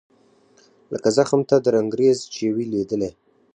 لکه 0.91 1.09
خُم 1.29 1.41
ته 1.49 1.55
د 1.59 1.65
رنګرېز 1.75 2.17
چي 2.33 2.45
وي 2.53 2.65
لوېدلی 2.71 3.11